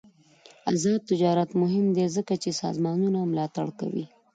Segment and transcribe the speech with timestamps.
[0.71, 4.05] آزاد تجارت مهم دی ځکه چې سازمانونه ملاتړ کوي.